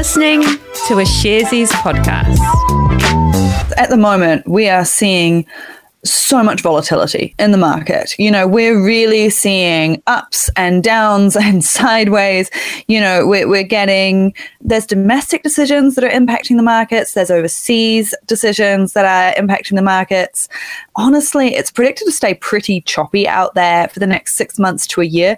[0.00, 2.38] listening to a Sharesies podcast.
[3.76, 5.44] At the moment, we are seeing
[6.06, 8.18] so much volatility in the market.
[8.18, 12.50] You know, we're really seeing ups and downs and sideways.
[12.88, 14.32] You know, we're, we're getting,
[14.62, 19.82] there's domestic decisions that are impacting the markets, there's overseas decisions that are impacting the
[19.82, 20.48] markets.
[20.96, 25.02] Honestly, it's predicted to stay pretty choppy out there for the next six months to
[25.02, 25.36] a year.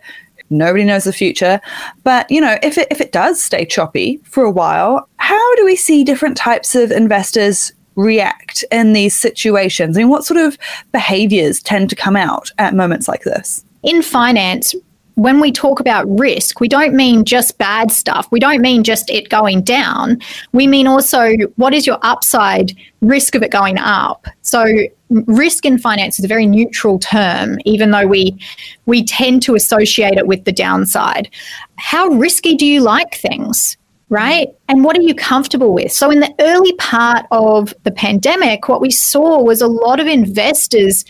[0.53, 1.61] Nobody knows the future.
[2.05, 5.65] But, you know, if it, if it does stay choppy for a while, how do
[5.65, 9.97] we see different types of investors react in these situations?
[9.97, 10.59] I mean, what sort of
[10.93, 13.65] behaviors tend to come out at moments like this?
[13.83, 14.75] In finance,
[15.15, 18.29] when we talk about risk, we don't mean just bad stuff.
[18.31, 20.19] We don't mean just it going down.
[20.53, 24.27] We mean also what is your upside risk of it going up.
[24.43, 24.67] So
[25.11, 28.39] risk in finance is a very neutral term, even though we
[28.87, 31.31] we tend to associate it with the downside.
[31.77, 33.77] How risky do you like things?
[34.13, 34.49] right?
[34.69, 35.91] And what are you comfortable with?
[35.91, 40.07] So, in the early part of the pandemic, what we saw was a lot of
[40.07, 41.07] investors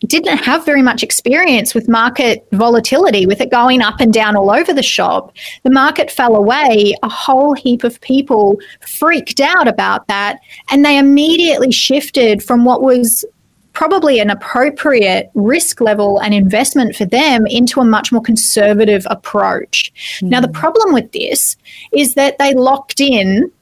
[0.00, 4.50] didn't have very much experience with market volatility, with it going up and down all
[4.50, 5.34] over the shop.
[5.62, 6.94] The market fell away.
[7.02, 10.40] A whole heap of people freaked out about that.
[10.70, 13.24] And they immediately shifted from what was
[13.72, 19.92] probably an appropriate risk level and investment for them into a much more conservative approach.
[20.20, 20.28] Mm.
[20.28, 21.56] Now, the problem with this
[21.92, 23.52] is that they locked in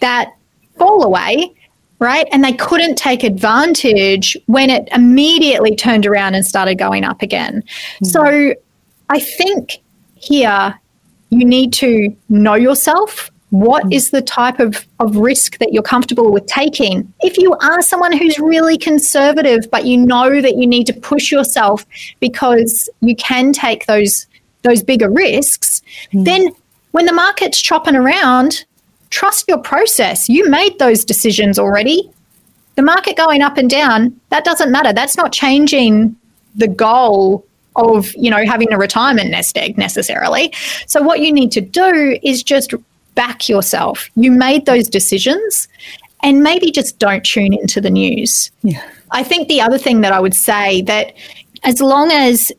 [0.00, 0.32] that
[0.76, 1.54] fall away,
[2.02, 2.26] right?
[2.32, 7.62] And they couldn't take advantage when it immediately turned around and started going up again.
[8.02, 8.06] Mm.
[8.06, 8.54] So
[9.08, 9.80] I think
[10.16, 10.78] here
[11.30, 16.32] you need to know yourself what is the type of, of risk that you're comfortable
[16.32, 17.12] with taking?
[17.20, 21.30] If you are someone who's really conservative, but you know that you need to push
[21.30, 21.84] yourself
[22.18, 24.26] because you can take those
[24.62, 25.82] those bigger risks,
[26.14, 26.24] mm.
[26.24, 26.48] then
[26.92, 28.64] when the market's chopping around,
[29.12, 30.28] trust your process.
[30.28, 32.10] You made those decisions already.
[32.74, 34.92] The market going up and down, that doesn't matter.
[34.92, 36.16] That's not changing
[36.56, 37.46] the goal
[37.76, 40.52] of, you know, having a retirement nest egg necessarily.
[40.86, 42.74] So what you need to do is just
[43.14, 44.08] back yourself.
[44.16, 45.68] You made those decisions
[46.22, 48.50] and maybe just don't tune into the news.
[48.62, 48.82] Yeah.
[49.10, 51.12] I think the other thing that I would say that
[51.64, 52.50] as long as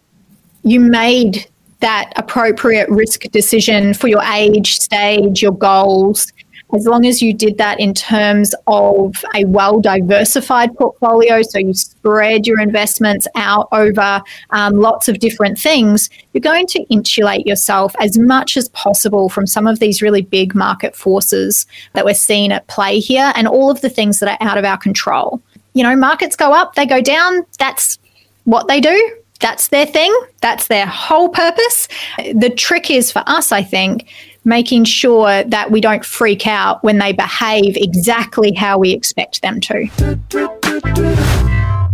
[0.64, 1.48] you made
[1.80, 6.32] that appropriate risk decision for your age, stage, your goals,
[6.74, 11.74] as long as you did that in terms of a well diversified portfolio, so you
[11.74, 17.96] spread your investments out over um, lots of different things, you're going to insulate yourself
[18.00, 22.52] as much as possible from some of these really big market forces that we're seeing
[22.52, 25.42] at play here and all of the things that are out of our control.
[25.74, 27.98] You know, markets go up, they go down, that's
[28.46, 30.18] what they do that's their thing.
[30.42, 31.90] That's their whole purpose.
[32.34, 34.10] The trick is for us, I think,
[34.46, 39.60] making sure that we don't freak out when they behave exactly how we expect them
[39.60, 39.90] to.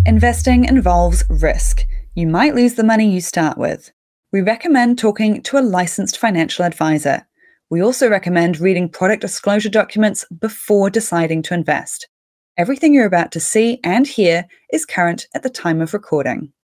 [0.06, 1.88] Investing involves risk.
[2.14, 3.92] You might lose the money you start with.
[4.32, 7.28] We recommend talking to a licensed financial advisor.
[7.72, 12.08] We also recommend reading product disclosure documents before deciding to invest.
[12.58, 16.54] Everything you're about to see and hear is current at the time of recording.